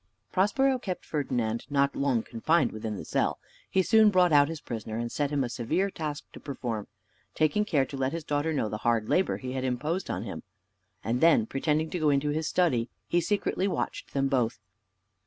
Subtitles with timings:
[0.31, 3.37] Prospero kept Ferdinand not long confined within the cell:
[3.69, 6.87] he soon brought out his prisoner, and set him a severe task to perform,
[7.35, 10.41] taking care to let his daughter know the hard labor he had imposed on him,
[11.03, 14.57] and then pretending to go into his study, he secretly watched them both.